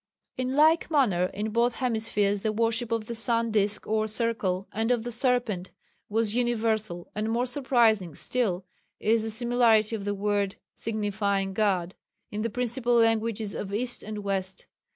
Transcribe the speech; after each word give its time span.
In 0.35 0.55
like 0.55 0.89
manner 0.89 1.25
in 1.25 1.51
both 1.51 1.75
hemispheres 1.75 2.41
the 2.41 2.51
worship 2.51 2.91
of 2.91 3.05
the 3.05 3.13
sun 3.13 3.51
disk 3.51 3.85
or 3.85 4.07
circle, 4.07 4.67
and 4.71 4.89
of 4.89 5.03
the 5.03 5.11
serpent, 5.11 5.69
was 6.09 6.33
universal, 6.35 7.11
and 7.13 7.29
more 7.29 7.45
surprising 7.45 8.15
still 8.15 8.65
is 8.99 9.21
the 9.21 9.29
similarity 9.29 9.95
of 9.95 10.03
the 10.05 10.15
word 10.15 10.55
signifying 10.73 11.53
"God" 11.53 11.93
in 12.31 12.41
the 12.41 12.49
principal 12.49 12.95
languages 12.95 13.53
of 13.53 13.71
east 13.71 14.01
and 14.01 14.23
west. 14.23 14.65